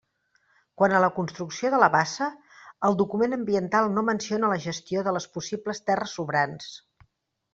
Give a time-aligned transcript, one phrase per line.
[0.81, 2.29] Quant a la construcció de la bassa,
[2.89, 6.73] el document ambiental no menciona la gestió de les possibles terres sobrants.